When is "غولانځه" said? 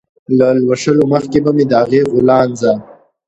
2.11-2.71